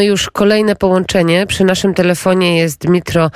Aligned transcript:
Już 0.00 0.30
kolejne 0.30 0.76
połączenie. 0.76 1.46
Przy 1.46 1.64
naszym 1.64 1.94
telefonie 1.94 2.58
jest 2.58 2.78
Dmitro, 2.78 3.30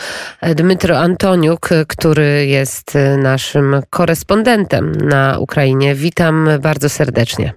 Dmytro 0.54 0.98
Antoniuk, 0.98 1.68
który 1.88 2.46
jest 2.46 2.92
naszym 3.18 3.82
korespondentem 3.90 4.92
na 4.94 5.38
Ukrainie. 5.38 5.94
Witam 5.94 6.48
bardzo 6.60 6.88
serdecznie. 6.88 7.52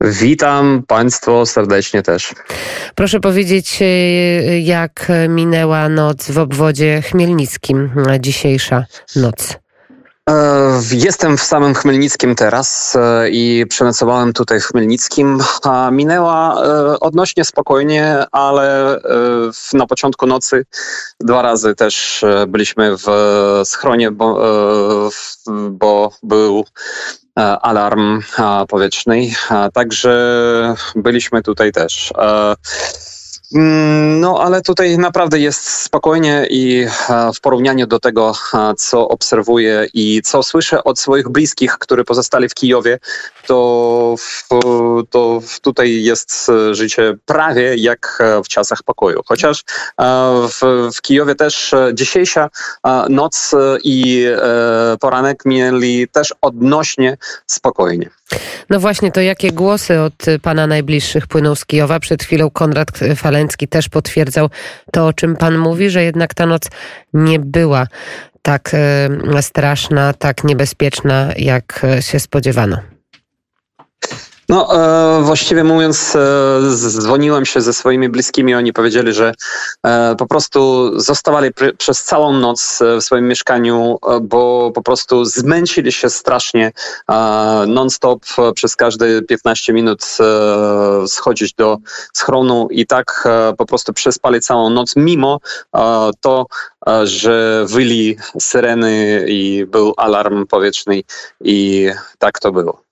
Witam 0.00 0.82
Państwo 0.86 1.46
serdecznie 1.46 2.02
też. 2.02 2.34
Proszę 2.94 3.20
powiedzieć, 3.20 3.78
jak 4.62 5.12
minęła 5.28 5.88
noc 5.88 6.30
w 6.30 6.38
obwodzie 6.38 7.02
chmielnickim, 7.02 7.90
dzisiejsza 8.20 8.84
noc? 9.16 9.61
E, 10.30 10.80
jestem 10.92 11.38
w 11.38 11.42
samym 11.42 11.74
Chmielnickim 11.74 12.34
teraz 12.34 12.96
e, 12.96 13.30
i 13.30 13.66
przenocowałem 13.68 14.32
tutaj 14.32 14.60
w 14.60 14.64
Chmielnickim. 14.64 15.38
Minęła 15.92 16.64
e, 16.64 17.00
odnośnie 17.00 17.44
spokojnie, 17.44 18.24
ale 18.32 18.98
na 19.72 19.86
początku 19.86 20.26
nocy 20.26 20.64
dwa 21.20 21.42
razy 21.42 21.74
też 21.74 22.24
byliśmy 22.48 22.96
w 22.96 23.06
schronie, 23.64 24.10
bo, 24.10 24.40
bo 25.70 26.12
był 26.22 26.64
alarm 27.62 28.20
powietrzny. 28.68 29.30
Także 29.72 30.74
byliśmy 30.96 31.42
tutaj 31.42 31.72
też. 31.72 32.12
Mm, 33.54 34.20
no, 34.20 34.40
ale 34.40 34.62
tutaj 34.62 34.98
naprawdę 34.98 35.38
jest 35.38 35.68
spokojnie 35.68 36.46
i 36.50 36.86
w 37.34 37.40
porównaniu 37.40 37.86
do 37.86 38.00
tego, 38.00 38.32
co 38.76 39.08
obserwuję 39.08 39.86
i 39.94 40.22
co 40.24 40.42
słyszę 40.42 40.84
od 40.84 40.98
swoich 40.98 41.28
bliskich, 41.28 41.72
którzy 41.78 42.04
pozostali 42.04 42.48
w 42.48 42.54
Kijowie, 42.54 42.98
to, 43.46 44.14
to 45.10 45.40
tutaj 45.62 46.02
jest 46.02 46.50
życie 46.70 47.14
prawie 47.26 47.76
jak 47.76 48.22
w 48.44 48.48
czasach 48.48 48.82
pokoju. 48.82 49.20
Chociaż 49.26 49.64
w, 50.48 50.90
w 50.94 51.02
Kijowie 51.02 51.34
też 51.34 51.74
dzisiejsza 51.94 52.50
noc 53.08 53.54
i 53.84 54.26
e, 54.36 54.96
poranek 55.00 55.44
mieli 55.44 56.08
też 56.08 56.34
odnośnie 56.40 57.16
spokojnie. 57.46 58.10
No 58.70 58.80
właśnie, 58.80 59.12
to 59.12 59.20
jakie 59.20 59.52
głosy 59.52 60.00
od 60.00 60.26
pana 60.42 60.66
najbliższych 60.66 61.26
płyną 61.26 61.54
z 61.54 61.64
Kijowa? 61.64 62.00
Przed 62.00 62.22
chwilą 62.22 62.50
Konrad 62.50 62.88
Falencki 63.16 63.68
też 63.68 63.88
potwierdzał 63.88 64.50
to, 64.92 65.06
o 65.06 65.12
czym 65.12 65.36
pan 65.36 65.58
mówi, 65.58 65.90
że 65.90 66.02
jednak 66.02 66.34
ta 66.34 66.46
noc 66.46 66.62
nie 67.14 67.38
była 67.38 67.86
tak 68.42 68.70
e, 68.74 69.42
straszna, 69.42 70.12
tak 70.12 70.44
niebezpieczna, 70.44 71.28
jak 71.36 71.86
się 72.00 72.20
spodziewano. 72.20 72.91
No, 74.52 74.68
e, 74.74 75.22
właściwie 75.22 75.64
mówiąc, 75.64 76.16
e, 76.16 76.18
dzwoniłem 76.76 77.46
się 77.46 77.60
ze 77.60 77.72
swoimi 77.72 78.08
bliskimi. 78.08 78.54
Oni 78.54 78.72
powiedzieli, 78.72 79.12
że 79.12 79.34
e, 79.86 80.16
po 80.18 80.26
prostu 80.26 80.90
zostawali 81.00 81.50
pr- 81.50 81.76
przez 81.76 82.04
całą 82.04 82.32
noc 82.32 82.82
e, 82.82 82.96
w 82.96 83.04
swoim 83.04 83.28
mieszkaniu, 83.28 83.98
e, 84.08 84.20
bo 84.20 84.70
po 84.74 84.82
prostu 84.82 85.24
zmęczyli 85.24 85.92
się 85.92 86.10
strasznie 86.10 86.72
e, 87.08 87.14
non-stop 87.66 88.24
przez 88.54 88.76
każde 88.76 89.22
15 89.22 89.72
minut 89.72 90.02
schodzić 91.06 91.54
do 91.54 91.78
schronu 92.12 92.68
i 92.70 92.86
tak 92.86 93.28
po 93.58 93.66
prostu 93.66 93.92
przespali 93.92 94.40
całą 94.40 94.70
noc, 94.70 94.96
mimo 94.96 95.40
to, 96.20 96.46
że 97.04 97.64
wyli 97.68 98.16
syreny 98.40 99.24
i 99.28 99.66
był 99.66 99.94
alarm 99.96 100.46
powietrzny 100.46 101.02
i 101.40 101.88
tak 102.18 102.38
to 102.38 102.52
było. 102.52 102.82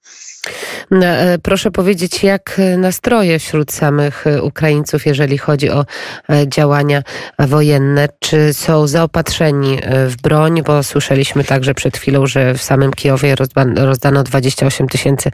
E, 0.92 1.38
proszę 1.42 1.70
powiedzieć, 1.70 2.24
jak 2.24 2.60
nastroje 2.78 3.38
wśród 3.38 3.72
samych 3.72 4.26
e, 4.26 4.42
Ukraińców, 4.42 5.06
jeżeli 5.06 5.38
chodzi 5.38 5.70
o 5.70 5.84
e, 6.30 6.48
działania 6.48 7.02
wojenne? 7.38 8.08
Czy 8.18 8.54
są 8.54 8.86
zaopatrzeni 8.86 9.78
w 10.06 10.22
broń? 10.22 10.62
Bo 10.62 10.82
słyszeliśmy 10.82 11.44
także 11.44 11.74
przed 11.74 11.96
chwilą, 11.96 12.26
że 12.26 12.54
w 12.54 12.62
samym 12.62 12.92
Kijowie 12.92 13.34
rozdano 13.76 14.22
28 14.22 14.88
tysięcy 14.88 15.30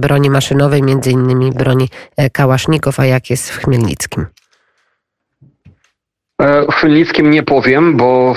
broni 0.00 0.30
maszynowej, 0.30 0.82
między 0.82 1.10
innymi 1.10 1.52
broni 1.52 1.88
kałaszników, 2.32 3.00
a 3.00 3.06
jak 3.06 3.30
jest 3.30 3.50
w 3.50 3.58
Chmielnickim? 3.58 4.26
W 6.40 6.74
Chmielnickim 6.74 7.30
nie 7.30 7.42
powiem, 7.42 7.96
bo 7.96 8.34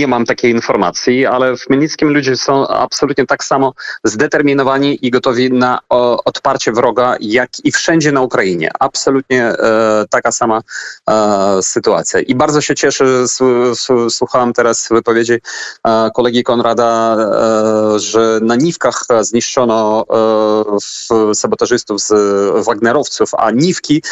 nie 0.00 0.08
mam 0.08 0.24
takiej 0.24 0.50
informacji, 0.50 1.26
ale 1.26 1.56
w 1.56 1.60
Chmielnickim 1.60 2.08
ludzie 2.08 2.36
są 2.36 2.68
absolutnie 2.68 3.26
tak 3.26 3.44
samo 3.44 3.72
zdeterminowani 4.04 5.06
i 5.06 5.10
gotowi 5.10 5.52
na 5.52 5.78
odparcie 6.24 6.72
wroga, 6.72 7.16
jak 7.20 7.50
i 7.64 7.72
wszędzie 7.72 8.12
na 8.12 8.20
Ukrainie. 8.20 8.70
Absolutnie 8.80 9.44
e, 9.44 10.04
taka 10.10 10.32
sama 10.32 10.60
e, 11.10 11.62
sytuacja. 11.62 12.20
I 12.20 12.34
bardzo 12.34 12.60
się 12.60 12.74
cieszę, 12.74 13.04
słuchałem 14.10 14.52
teraz 14.52 14.88
wypowiedzi 14.90 15.32
e, 15.32 16.10
kolegi 16.14 16.42
Konrada, 16.42 17.16
że 17.96 18.38
na 18.42 18.56
Niwkach 18.56 19.04
zniszczono 19.20 20.04
sabotażystów 21.34 22.00
z 22.00 22.12
Wagnerowców, 22.64 23.30
a 23.34 23.50
Niwki, 23.50 24.02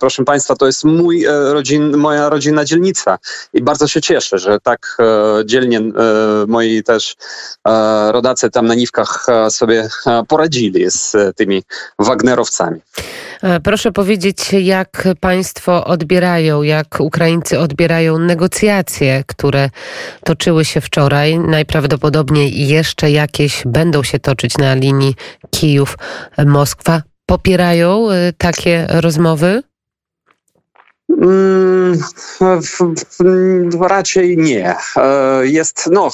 proszę 0.00 0.24
Państwa, 0.24 0.56
to 0.56 0.66
jest 0.66 0.84
mój 0.84 1.26
rodzin, 1.52 1.96
moja 1.96 2.28
rodzinna 2.28 2.64
dzielnica. 2.64 3.18
I 3.52 3.62
bardzo 3.62 3.88
się 3.88 4.00
cieszę, 4.00 4.38
że 4.38 4.60
tak 4.60 4.96
e, 4.98 5.27
dzielnie 5.44 5.78
e, 5.78 5.82
moi 6.48 6.82
też 6.82 7.16
e, 7.68 8.12
rodacy 8.12 8.50
tam 8.50 8.66
na 8.66 8.74
Niwkach 8.74 9.26
sobie 9.48 9.88
poradzili 10.28 10.90
z 10.90 11.16
tymi 11.36 11.62
Wagnerowcami. 11.98 12.80
Proszę 13.64 13.92
powiedzieć, 13.92 14.52
jak 14.52 15.08
Państwo 15.20 15.84
odbierają, 15.84 16.62
jak 16.62 17.00
Ukraińcy 17.00 17.58
odbierają 17.58 18.18
negocjacje, 18.18 19.24
które 19.26 19.70
toczyły 20.24 20.64
się 20.64 20.80
wczoraj. 20.80 21.38
Najprawdopodobniej 21.38 22.68
jeszcze 22.68 23.10
jakieś 23.10 23.62
będą 23.66 24.02
się 24.02 24.18
toczyć 24.18 24.58
na 24.58 24.74
linii 24.74 25.14
Kijów-Moskwa. 25.50 27.02
Popierają 27.26 28.06
takie 28.38 28.86
rozmowy? 28.90 29.62
Mm, 31.08 31.98
raczej 33.80 34.36
nie. 34.36 34.76
E, 34.96 35.46
jest, 35.46 35.88
no, 35.92 36.10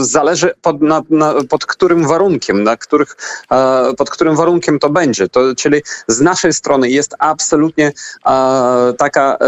zależy 0.00 0.54
pod, 0.62 0.82
na, 0.82 1.02
na, 1.10 1.34
pod 1.48 1.66
którym 1.66 2.08
warunkiem, 2.08 2.62
na 2.62 2.76
których, 2.76 3.16
e, 3.52 3.94
pod 3.96 4.10
którym 4.10 4.36
warunkiem 4.36 4.78
to 4.78 4.90
będzie. 4.90 5.28
To, 5.28 5.54
czyli 5.54 5.82
z 6.08 6.20
naszej 6.20 6.52
strony 6.52 6.90
jest 6.90 7.14
absolutnie 7.18 7.92
e, 8.26 8.94
taka 8.98 9.38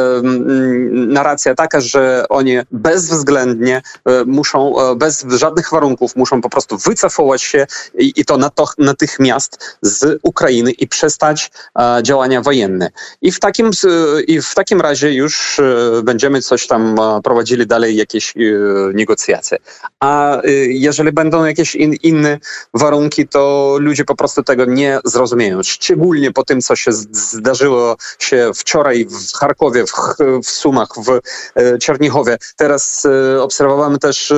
narracja 0.93 1.55
taka, 1.55 1.81
że 1.81 2.25
oni 2.29 2.57
bezwzględnie 2.71 3.83
muszą, 4.27 4.75
bez 4.97 5.27
żadnych 5.29 5.71
warunków 5.71 6.17
muszą 6.17 6.41
po 6.41 6.51
prostu 6.51 6.79
wycofywać 6.79 7.43
się 7.43 7.67
i, 7.99 8.13
i 8.17 8.25
to 8.25 8.39
natychmiast 8.79 9.77
z 9.83 10.19
Ukrainy 10.23 10.71
i 10.71 10.89
przestać 10.89 11.51
działania 12.03 12.43
wojenne. 12.43 12.91
I 13.23 13.33
w 13.33 13.41
takim, 13.41 13.71
i 14.27 14.42
w 14.43 14.55
takim 14.55 14.81
razie 14.81 15.13
już 15.13 15.59
e, 15.59 16.03
będziemy 16.03 16.43
coś 16.43 16.67
tam 16.67 17.01
e, 17.01 17.21
prowadzili 17.23 17.67
dalej, 17.67 17.97
jakieś 17.97 18.37
e, 18.37 18.41
negocjacje. 18.95 19.59
A 20.01 20.41
jeżeli 20.67 21.13
będą 21.13 21.45
jakieś 21.45 21.75
in, 21.75 21.95
inne 22.03 22.39
warunki, 22.75 23.29
to 23.29 23.77
ludzie 23.81 24.05
po 24.05 24.15
prostu 24.15 24.43
tego 24.43 24.65
nie 24.65 24.99
zrozumieją. 25.05 25.63
Szczególnie 25.63 26.33
po 26.33 26.45
tym, 26.45 26.61
co 26.61 26.77
się 26.77 26.93
zdarzyło 26.93 27.97
się 28.19 28.51
wczoraj 28.55 29.07
w 29.07 29.39
Charkowie, 29.39 29.85
w, 29.87 29.93
w 30.45 30.51
Sumach, 30.51 30.89
w 30.97 31.21
Czernichowie. 31.79 32.37
Teraz 32.57 33.07
obserwowałem 33.41 33.99
też, 33.99 34.33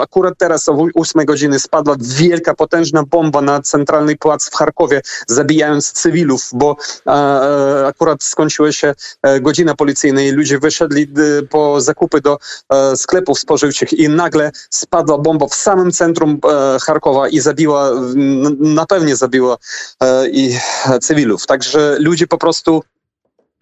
akurat 0.00 0.34
teraz 0.38 0.68
o 0.68 0.86
8 0.94 1.24
godziny 1.24 1.58
spadła 1.58 1.96
wielka, 2.00 2.54
potężna 2.54 3.02
bomba 3.02 3.42
na 3.42 3.62
centralny 3.62 4.16
plac 4.16 4.50
w 4.50 4.54
Charkowie, 4.54 5.00
zabijając 5.26 5.92
cywilów, 5.92 6.50
bo 6.52 6.76
akurat 7.86 8.22
skończyły 8.22 8.72
się 8.72 8.94
godzina 9.48 9.74
policyjnej. 9.74 10.32
Ludzie 10.32 10.58
wyszedli 10.58 11.08
y, 11.18 11.46
po 11.46 11.80
zakupy 11.80 12.20
do 12.20 12.38
e, 12.72 12.96
sklepów 12.96 13.38
spożywczych 13.38 13.92
i 13.92 14.08
nagle 14.08 14.50
spadła 14.70 15.18
bomba 15.18 15.46
w 15.46 15.54
samym 15.54 15.92
centrum 15.92 16.40
e, 16.44 16.78
Charkowa 16.80 17.28
i 17.28 17.40
zabiła, 17.40 17.90
na 18.58 18.86
pewno 18.86 19.16
zabiła 19.16 19.56
e, 20.02 20.28
i 20.28 20.58
cywilów. 21.00 21.46
Także 21.46 21.96
ludzie 22.00 22.26
po 22.26 22.38
prostu 22.38 22.82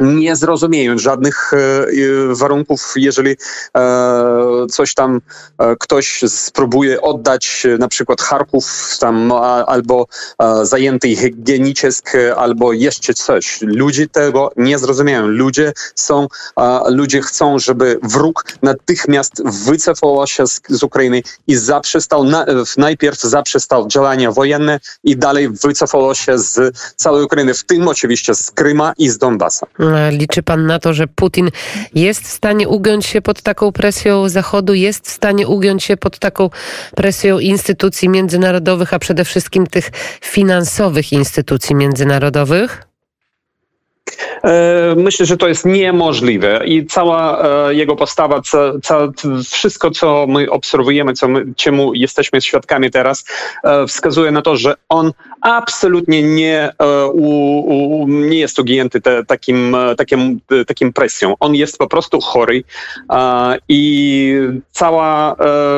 nie 0.01 0.37
zrozumieją 0.37 0.99
żadnych 0.99 1.51
warunków, 2.31 2.95
jeżeli 2.97 3.37
coś 4.71 4.95
tam 4.95 5.21
ktoś 5.81 6.21
spróbuje 6.29 7.01
oddać, 7.01 7.67
na 7.79 7.89
przykład 7.89 8.21
Charków 8.21 8.97
tam 9.01 9.33
albo 9.67 10.07
zajęty 10.63 11.17
higienicznie, 11.17 11.91
albo 12.37 12.73
jeszcze 12.73 13.15
coś. 13.15 13.59
Ludzie 13.63 14.09
tego 14.09 14.53
nie 14.57 14.79
zrozumieją. 14.79 15.27
Ludzie 15.27 15.73
są, 15.95 16.27
ludzie 16.89 17.23
chcą, 17.23 17.59
żeby 17.59 17.99
wróg 18.03 18.45
natychmiast 18.63 19.43
wycofał 19.67 20.27
się 20.27 20.47
z, 20.47 20.83
Ukrainy 20.83 21.23
i 21.47 21.57
zaprzestał, 21.57 22.25
na, 22.25 22.47
najpierw 22.77 23.21
zaprzestał 23.21 23.89
działania 23.89 24.33
wojenne 24.33 24.81
i 25.05 25.17
dalej 25.17 25.49
wycofało 25.49 26.15
się 26.15 26.39
z 26.39 26.77
całej 26.97 27.25
Ukrainy, 27.25 27.55
w 27.55 27.65
tym 27.65 27.89
oczywiście 27.89 28.35
z 28.35 28.51
Kryma 28.51 28.93
i 28.99 29.09
z 29.09 29.19
Donbasa. 29.19 29.67
Liczy 30.11 30.43
pan 30.43 30.67
na 30.67 30.79
to, 30.79 30.95
że 30.95 31.07
Putin 31.07 31.51
jest 31.95 32.23
w 32.23 32.31
stanie 32.31 32.69
ugiąć 32.69 33.07
się 33.07 33.23
pod 33.23 33.43
taką 33.43 33.73
presją 33.73 34.29
Zachodu, 34.29 34.75
jest 34.75 35.07
w 35.07 35.11
stanie 35.11 35.49
ugiąć 35.49 35.85
się 35.85 35.97
pod 35.97 36.19
taką 36.19 36.51
presją 36.97 37.39
instytucji 37.39 38.09
międzynarodowych, 38.09 38.95
a 38.95 38.99
przede 38.99 39.25
wszystkim 39.25 39.67
tych 39.67 39.91
finansowych 40.21 41.13
instytucji 41.13 41.75
międzynarodowych? 41.75 42.86
E, 44.45 44.95
myślę, 44.97 45.27
że 45.27 45.37
to 45.37 45.49
jest 45.49 45.65
niemożliwe 45.65 46.61
i 46.65 46.87
cała 46.87 47.49
e, 47.69 47.75
jego 47.75 47.97
postawa, 47.97 48.41
ca, 48.43 48.73
ca, 48.83 49.09
wszystko, 49.51 49.91
co 49.91 50.27
my 50.29 50.51
obserwujemy, 50.51 51.13
co 51.13 51.29
my, 51.29 51.45
czemu 51.57 51.95
jesteśmy 51.95 52.41
świadkami 52.41 52.91
teraz, 52.91 53.25
e, 53.65 53.87
wskazuje 53.87 54.31
na 54.31 54.43
to, 54.43 54.57
że 54.57 54.75
on 54.89 55.13
absolutnie 55.41 56.23
nie, 56.23 56.71
u, 57.13 57.61
u, 58.01 58.09
nie 58.09 58.39
jest 58.39 58.59
ugięty 58.59 59.01
te, 59.01 59.25
takim, 59.25 59.77
takim, 59.97 60.41
takim 60.67 60.93
presją. 60.93 61.35
On 61.41 61.55
jest 61.55 61.79
po 61.79 61.87
prostu 61.87 62.21
chory 62.21 62.65
i 63.69 64.33
cała 64.71 65.37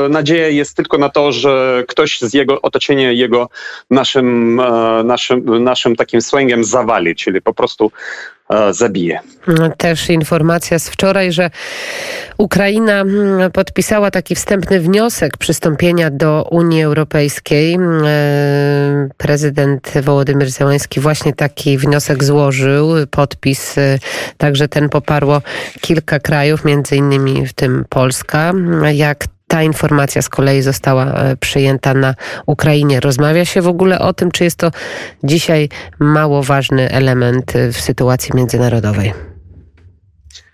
nadzieja 0.08 0.48
jest 0.48 0.76
tylko 0.76 0.98
na 0.98 1.08
to, 1.08 1.32
że 1.32 1.84
ktoś 1.88 2.20
z 2.20 2.34
jego 2.34 2.62
otoczenia 2.62 3.12
jego 3.12 3.48
naszym, 3.90 4.60
naszym, 5.04 5.64
naszym 5.64 5.96
takim 5.96 6.20
swęgiem 6.20 6.64
zawali, 6.64 7.16
czyli 7.16 7.42
po 7.42 7.54
prostu 7.54 7.92
zabije. 8.70 9.20
Też 9.76 10.10
informacja 10.10 10.78
z 10.78 10.88
wczoraj, 10.88 11.32
że 11.32 11.50
Ukraina 12.38 13.00
mm, 13.00 13.52
podpisała 13.52 14.10
taki 14.10 14.34
wstępny 14.34 14.80
wniosek 14.80 15.36
przystąpienia 15.36 16.10
do 16.10 16.48
Unii 16.50 16.82
Europejskiej. 16.82 17.74
E, 17.74 17.78
prezydent 19.16 19.92
Wołodymyr 20.02 20.50
Zełański 20.50 21.00
właśnie 21.00 21.32
taki 21.32 21.78
wniosek 21.78 22.24
złożył, 22.24 22.90
podpis, 23.10 23.78
e, 23.78 23.98
także 24.38 24.68
ten 24.68 24.88
poparło 24.88 25.42
kilka 25.80 26.18
krajów, 26.18 26.64
między 26.64 26.96
innymi 26.96 27.46
w 27.46 27.52
tym 27.52 27.84
Polska. 27.88 28.52
Jak 28.94 29.24
ta 29.48 29.62
informacja 29.62 30.22
z 30.22 30.28
kolei 30.28 30.62
została 30.62 31.04
e, 31.04 31.36
przyjęta 31.36 31.94
na 31.94 32.14
Ukrainie. 32.46 33.00
Rozmawia 33.00 33.44
się 33.44 33.62
w 33.62 33.68
ogóle 33.68 33.98
o 33.98 34.12
tym, 34.12 34.30
czy 34.30 34.44
jest 34.44 34.56
to 34.56 34.70
dzisiaj 35.24 35.68
mało 35.98 36.42
ważny 36.42 36.90
element 36.90 37.56
e, 37.56 37.72
w 37.72 37.80
sytuacji 37.80 38.30
międzynarodowej. 38.34 39.27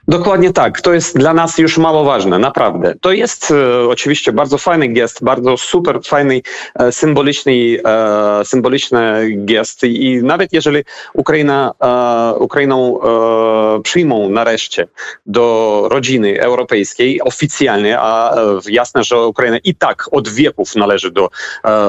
Dokładnie 0.08 0.52
tak. 0.52 0.80
To 0.80 0.94
jest 0.94 1.18
dla 1.18 1.34
nas 1.34 1.58
już 1.58 1.78
mało 1.78 2.04
ważne, 2.04 2.38
naprawdę. 2.38 2.94
To 3.00 3.12
jest 3.12 3.50
e, 3.50 3.88
oczywiście 3.88 4.32
bardzo 4.32 4.58
fajny 4.58 4.88
gest, 4.88 5.24
bardzo 5.24 5.56
super 5.56 6.00
fajny, 6.04 6.40
e, 6.74 6.92
symboliczny, 6.92 7.52
e, 7.86 8.44
symboliczny 8.44 9.26
gest 9.36 9.84
i 9.84 10.20
nawet 10.22 10.52
jeżeli 10.52 10.84
Ukraina, 11.14 11.72
e, 11.80 12.38
Ukrainą 12.38 13.00
e, 13.00 13.82
przyjmą 13.82 14.28
nareszcie 14.28 14.88
do 15.26 15.86
rodziny 15.90 16.40
europejskiej 16.40 17.22
oficjalnie, 17.22 18.00
a 18.00 18.34
e, 18.36 18.58
jasne, 18.68 19.04
że 19.04 19.26
Ukraina 19.26 19.58
i 19.64 19.74
tak 19.74 20.08
od 20.12 20.28
wieków 20.28 20.76
należy 20.76 21.10
do 21.10 21.28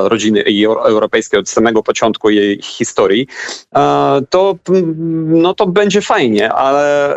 rodziny 0.03 0.44
europejskiej 0.85 1.39
od 1.39 1.50
samego 1.50 1.83
początku 1.83 2.29
jej 2.29 2.62
historii, 2.62 3.27
to, 4.29 4.56
no 5.25 5.53
to 5.53 5.67
będzie 5.67 6.01
fajnie, 6.01 6.53
ale 6.53 7.15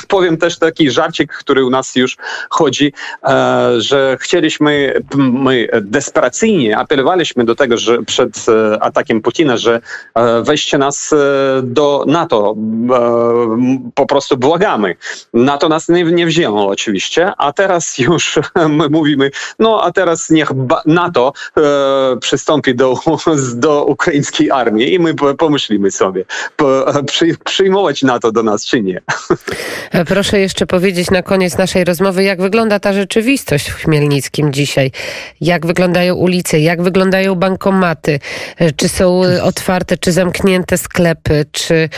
powiem 0.08 0.36
też 0.36 0.58
taki 0.58 0.90
żarcik, 0.90 1.32
który 1.32 1.64
u 1.64 1.70
nas 1.70 1.96
już 1.96 2.16
chodzi, 2.50 2.92
e, 3.24 3.70
że 3.78 4.16
chcieliśmy, 4.20 5.02
my 5.16 5.68
desperacyjnie 5.82 6.78
apelowaliśmy 6.78 7.44
do 7.44 7.54
tego, 7.54 7.76
że 7.76 8.02
przed 8.02 8.46
e, 8.48 8.82
atakiem 8.82 9.22
Putina, 9.22 9.56
że 9.56 9.80
e, 10.14 10.42
weźcie 10.42 10.78
nas 10.78 11.14
do 11.62 12.04
NATO. 12.06 12.56
Po 13.94 14.06
prostu 14.06 14.36
błagamy. 14.36 14.96
NATO 15.34 15.68
nas 15.68 15.88
nie, 15.88 16.04
nie 16.04 16.26
wzięło 16.26 16.66
oczywiście, 16.68 17.32
a 17.38 17.52
teraz 17.52 17.98
już 17.98 18.38
my 18.78 18.88
mówimy, 18.88 19.30
no 19.58 19.82
a 19.82 19.92
teraz 19.92 20.30
niech 20.30 20.50
NATO 20.86 21.32
przystąpi 22.20 22.74
do, 22.74 22.94
do 23.54 23.84
ukraińskiej 23.84 24.50
armii 24.50 24.94
i 24.94 24.98
my 24.98 25.14
pomyślimy 25.38 25.90
sobie, 25.90 26.24
przyjmować 27.44 28.02
NATO 28.02 28.32
do 28.32 28.42
nas 28.42 28.66
czy 28.66 28.82
nie. 28.82 29.00
Proszę 30.06 30.40
jeszcze 30.40 30.66
powiedzieć 30.66 31.10
na 31.10 31.22
koniec 31.22 31.58
naszej 31.58 31.84
rozmowy, 31.84 32.22
jak 32.22 32.40
wygląda 32.40 32.80
ta 32.80 32.92
rzeczywistość 32.92 33.70
w 33.70 33.74
Chmielnickim 33.74 34.52
dzisiaj? 34.52 34.90
Jak 35.40 35.66
wyglądają 35.66 36.14
ulice? 36.14 36.60
Jak 36.60 36.82
wyglądają 36.82 37.34
bankomaty? 37.34 38.18
Czy 38.76 38.88
są 38.88 39.22
otwarte, 39.42 39.98
czy 39.98 40.12
zamknięte 40.12 40.78
sklepy? 40.78 41.46
Czy, 41.52 41.88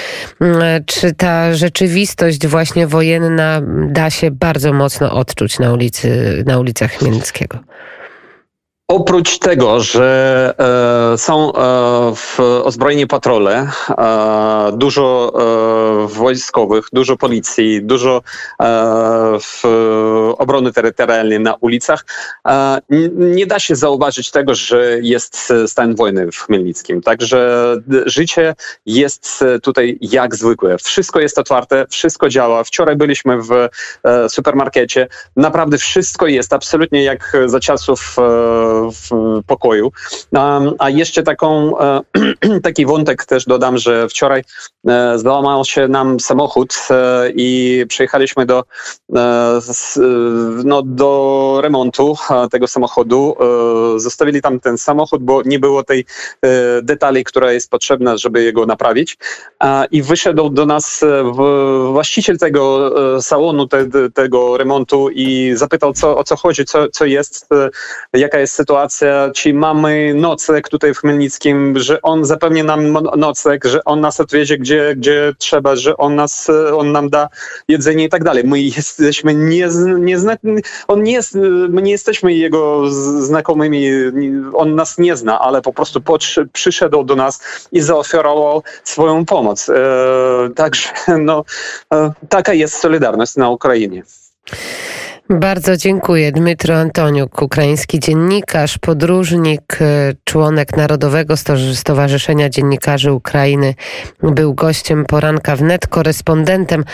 mm, 0.40 0.84
czy 0.86 1.14
ta 1.14 1.54
rzeczywistość 1.54 2.46
właśnie 2.46 2.86
wojenna 2.86 3.60
da 3.88 4.10
się 4.10 4.30
bardzo 4.30 4.72
mocno 4.72 5.12
odczuć 5.12 5.58
na, 5.58 5.72
ulicy, 5.72 6.42
na 6.46 6.58
ulicach 6.58 6.92
Chmielnickiego? 6.92 7.58
Oprócz 8.92 9.38
tego, 9.38 9.80
że 9.80 10.54
e, 11.14 11.18
są 11.18 11.52
e, 11.52 12.64
ozbrojeni 12.64 13.06
patrole, 13.06 13.70
e, 13.90 14.72
dużo 14.72 15.32
e, 15.34 16.08
wojskowych, 16.08 16.88
dużo 16.92 17.16
policji, 17.16 17.84
dużo 17.84 18.22
e, 18.62 18.66
obrony 20.42 20.72
terytorialnej 20.72 21.40
na 21.40 21.54
ulicach, 21.54 22.04
e, 22.48 22.78
nie 23.12 23.46
da 23.46 23.58
się 23.58 23.76
zauważyć 23.76 24.30
tego, 24.30 24.54
że 24.54 24.98
jest 25.02 25.52
stan 25.66 25.94
wojny 25.94 26.32
w 26.32 26.36
Chmielnickim. 26.36 27.00
Także 27.00 27.76
życie 28.06 28.54
jest 28.86 29.44
tutaj 29.62 29.98
jak 30.00 30.34
zwykłe. 30.36 30.78
Wszystko 30.78 31.20
jest 31.20 31.38
otwarte, 31.38 31.86
wszystko 31.90 32.28
działa. 32.28 32.64
Wczoraj 32.64 32.96
byliśmy 32.96 33.38
w 33.42 33.68
supermarkecie. 34.28 35.08
Naprawdę 35.36 35.78
wszystko 35.78 36.26
jest 36.26 36.52
absolutnie 36.52 37.04
jak 37.04 37.36
za 37.46 37.60
czasów 37.60 38.16
w 38.92 39.10
pokoju. 39.46 39.92
A 40.78 40.90
jeszcze 40.90 41.22
taką, 41.22 41.78
e, 41.78 42.00
taki 42.62 42.86
wątek 42.86 43.24
też 43.24 43.44
dodam, 43.44 43.78
że 43.78 44.08
wczoraj 44.08 44.44
e, 44.88 45.18
załamał 45.18 45.64
się 45.64 45.88
nam 45.88 46.20
samochód 46.20 46.74
e, 46.90 47.30
i 47.34 47.84
przyjechaliśmy 47.88 48.46
do, 48.46 48.64
no, 50.64 50.82
do 50.82 51.58
remontu 51.62 52.16
tego 52.50 52.68
samochodu. 52.68 53.36
Zostawili 53.96 54.42
tam 54.42 54.60
ten 54.60 54.78
samochód, 54.78 55.22
bo 55.22 55.42
nie 55.44 55.58
było 55.58 55.84
tej 55.84 56.04
detali, 56.82 57.24
która 57.24 57.52
jest 57.52 57.70
potrzebna, 57.70 58.16
żeby 58.16 58.42
jego 58.42 58.66
naprawić. 58.66 59.18
I 59.90 60.02
wyszedł 60.02 60.50
do 60.50 60.66
nas 60.66 61.04
właściciel 61.92 62.38
tego 62.38 62.92
salonu, 63.22 63.66
te, 63.66 63.86
tego 64.14 64.56
remontu 64.56 65.08
i 65.10 65.52
zapytał, 65.54 65.92
co, 65.92 66.18
o 66.18 66.24
co 66.24 66.36
chodzi, 66.36 66.64
co, 66.64 66.88
co 66.88 67.04
jest, 67.04 67.48
jaka 68.12 68.38
jest 68.38 68.54
sytuacja 68.54 69.30
ci 69.34 69.54
mamy 69.54 70.14
nocleg 70.14 70.68
tutaj 70.68 70.94
w 70.94 70.98
Chmielnickim, 70.98 71.78
że 71.78 72.02
on 72.02 72.24
zapewni 72.24 72.62
nam 72.62 72.98
nocleg, 73.16 73.64
że 73.64 73.84
on 73.84 74.00
nas 74.00 74.20
odwiezie 74.20 74.58
gdzie, 74.58 74.94
gdzie 74.96 75.34
trzeba, 75.38 75.76
że 75.76 75.96
on, 75.96 76.14
nas, 76.14 76.50
on 76.74 76.92
nam 76.92 77.10
da 77.10 77.28
jedzenie 77.68 78.04
i 78.04 78.08
tak 78.08 78.24
dalej. 78.24 78.44
My 78.44 78.60
jesteśmy 78.60 79.34
nie, 79.34 79.68
nie 79.98 80.11
on 80.88 81.02
nie 81.02 81.12
jest, 81.12 81.34
my 81.68 81.82
nie 81.82 81.90
jesteśmy 81.90 82.34
jego 82.34 82.90
znajomymi, 83.20 83.88
on 84.54 84.74
nas 84.74 84.98
nie 84.98 85.16
zna, 85.16 85.40
ale 85.40 85.62
po 85.62 85.72
prostu 85.72 86.02
przyszedł 86.52 87.04
do 87.04 87.16
nas 87.16 87.40
i 87.72 87.80
zaoferował 87.80 88.62
swoją 88.84 89.24
pomoc. 89.24 89.68
E, 89.68 89.74
także 90.56 90.88
no, 91.18 91.44
e, 91.94 92.12
taka 92.28 92.54
jest 92.54 92.74
solidarność 92.74 93.36
na 93.36 93.50
Ukrainie. 93.50 94.02
Bardzo 95.30 95.76
dziękuję. 95.76 96.32
Dmytro 96.32 96.74
Antoniuk, 96.74 97.42
ukraiński 97.42 98.00
dziennikarz, 98.00 98.78
podróżnik, 98.78 99.78
e, 99.80 100.12
członek 100.24 100.76
Narodowego 100.76 101.34
Stowarzyszenia 101.74 102.48
Dziennikarzy 102.48 103.12
Ukrainy. 103.12 103.74
Był 104.22 104.54
gościem 104.54 105.04
poranka 105.04 105.56
wnet, 105.56 105.86
korespondentem 105.86 106.84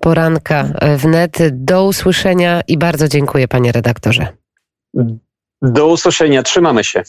poranka 0.00 0.64
wnet. 0.96 1.38
Do 1.50 1.84
usłyszenia 1.84 2.60
i 2.68 2.78
bardzo 2.78 3.08
dziękuję 3.08 3.48
panie 3.48 3.72
redaktorze. 3.72 4.26
Do 5.62 5.86
usłyszenia. 5.86 6.42
Trzymamy 6.42 6.84
się. 6.84 7.02